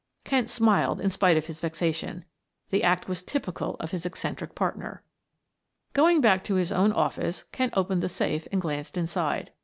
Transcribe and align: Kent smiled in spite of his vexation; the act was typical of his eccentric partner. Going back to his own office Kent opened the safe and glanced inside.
Kent 0.23 0.49
smiled 0.49 0.99
in 0.99 1.11
spite 1.11 1.37
of 1.37 1.45
his 1.45 1.59
vexation; 1.59 2.25
the 2.71 2.81
act 2.83 3.07
was 3.07 3.21
typical 3.21 3.75
of 3.75 3.91
his 3.91 4.03
eccentric 4.03 4.55
partner. 4.55 5.03
Going 5.93 6.21
back 6.21 6.43
to 6.45 6.55
his 6.55 6.71
own 6.71 6.91
office 6.91 7.43
Kent 7.51 7.75
opened 7.77 8.01
the 8.01 8.09
safe 8.09 8.47
and 8.51 8.59
glanced 8.59 8.97
inside. 8.97 9.51